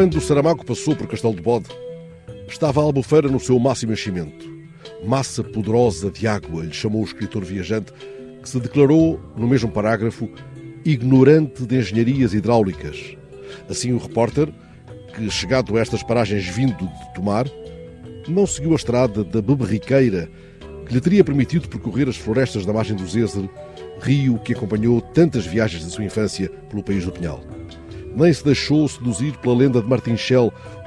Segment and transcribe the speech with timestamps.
[0.00, 1.68] quando Saramago passou por Castelo de Bode,
[2.48, 4.50] estava a Albufeira no seu máximo enchimento.
[5.04, 7.92] Massa poderosa de água, lhe chamou o escritor viajante,
[8.42, 10.26] que se declarou, no mesmo parágrafo,
[10.86, 13.14] ignorante de engenharias hidráulicas.
[13.68, 14.50] Assim, o repórter,
[15.14, 17.44] que chegado a estas paragens vindo de tomar,
[18.26, 20.30] não seguiu a estrada da Beberriqueira,
[20.86, 23.46] que lhe teria permitido percorrer as florestas da margem do Zézer,
[24.00, 27.59] rio que acompanhou tantas viagens da sua infância pelo país do Pinhal.
[28.14, 30.16] Nem se deixou seduzir pela lenda de Martin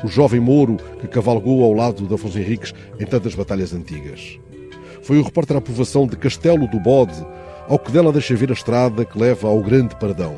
[0.03, 4.37] o jovem mouro que cavalgou ao lado de Afonso Henriques em tantas batalhas antigas.
[5.01, 7.25] Foi o repórter à povoação de Castelo do Bode,
[7.67, 10.35] ao que dela deixa ver a estrada que leva ao Grande Paradão.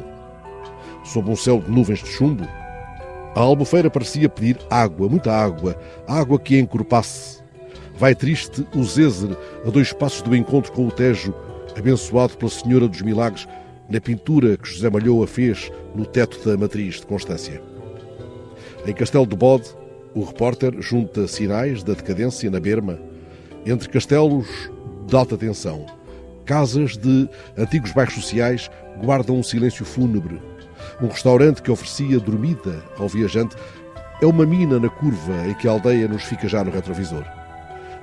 [1.04, 2.48] Sob um céu de nuvens de chumbo,
[3.36, 5.78] a albufeira parecia pedir água, muita água,
[6.08, 7.44] água que a encorpasse.
[7.98, 11.34] Vai triste o Zézer a dois passos do encontro com o Tejo,
[11.78, 13.48] abençoado pela Senhora dos Milagres,
[13.90, 17.62] na pintura que José Malhoa fez no teto da matriz de Constância.
[18.86, 19.70] Em Castelo do Bode,
[20.14, 23.00] o repórter junta sinais da decadência na Berma,
[23.66, 24.48] entre castelos
[25.08, 25.86] de alta tensão.
[26.46, 28.70] Casas de antigos bairros sociais
[29.04, 30.40] guardam um silêncio fúnebre.
[31.02, 33.56] Um restaurante que oferecia dormida ao viajante
[34.22, 37.24] é uma mina na curva em que a aldeia nos fica já no retrovisor.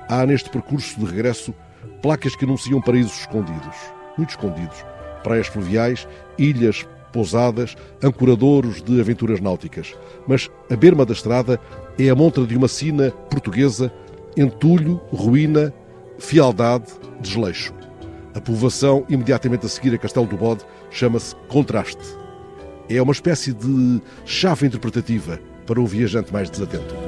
[0.07, 1.53] Há neste percurso de regresso
[2.01, 3.75] placas que anunciam paraísos escondidos,
[4.17, 4.85] muito escondidos,
[5.23, 6.07] praias fluviais,
[6.37, 9.95] ilhas, pousadas, ancoradouros de aventuras náuticas.
[10.27, 11.59] Mas a berma da estrada
[11.97, 13.93] é a montra de uma sina portuguesa,
[14.35, 15.73] entulho, ruína,
[16.17, 17.73] fialdade, desleixo.
[18.35, 22.03] A povoação imediatamente a seguir a Castelo do Bode chama-se Contraste.
[22.89, 27.02] É uma espécie de chave interpretativa para o viajante mais desatento.